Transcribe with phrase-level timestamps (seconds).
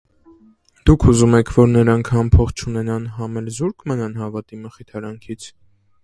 [0.89, 5.47] Դուք ուզում եք, որ նրանք համ փող չունենան, համ էլ զո՞ւրկ մնան հավատի մխիթարանքից: